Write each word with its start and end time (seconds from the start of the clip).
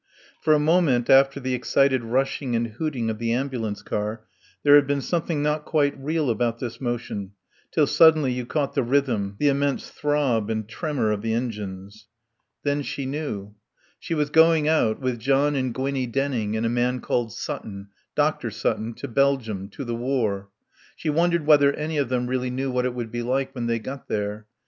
For 0.41 0.55
a 0.55 0.59
moment, 0.59 1.11
after 1.11 1.39
the 1.39 1.53
excited 1.53 2.03
rushing 2.03 2.55
and 2.55 2.65
hooting 2.69 3.11
of 3.11 3.19
the 3.19 3.33
ambulance 3.33 3.83
car, 3.83 4.23
there 4.63 4.73
had 4.73 4.87
been 4.87 4.99
something 4.99 5.43
not 5.43 5.63
quite 5.63 5.95
real 5.95 6.31
about 6.31 6.57
this 6.57 6.81
motion, 6.81 7.33
till 7.71 7.85
suddenly 7.85 8.33
you 8.33 8.47
caught 8.47 8.73
the 8.73 8.81
rhythm, 8.81 9.35
the 9.37 9.47
immense 9.47 9.91
throb 9.91 10.49
and 10.49 10.67
tremor 10.67 11.11
of 11.11 11.21
the 11.21 11.35
engines. 11.35 12.07
Then 12.63 12.81
she 12.81 13.05
knew. 13.05 13.53
She 13.99 14.15
was 14.15 14.31
going 14.31 14.67
out, 14.67 14.99
with 14.99 15.19
John 15.19 15.55
and 15.55 15.71
Gwinnie 15.71 16.07
Denning 16.07 16.57
and 16.57 16.65
a 16.65 16.67
man 16.67 16.99
called 16.99 17.31
Sutton, 17.31 17.89
Dr. 18.15 18.49
Sutton, 18.49 18.95
to 18.95 19.07
Belgium, 19.07 19.69
to 19.69 19.85
the 19.85 19.93
War. 19.93 20.49
She 20.95 21.11
wondered 21.11 21.45
whether 21.45 21.73
any 21.73 21.99
of 21.99 22.09
them 22.09 22.25
really 22.25 22.49
knew 22.49 22.71
what 22.71 22.85
it 22.85 22.95
would 22.95 23.11
be 23.11 23.21
like 23.21 23.53
when 23.53 23.67
they 23.67 23.77
got 23.77 24.07
there. 24.07 24.47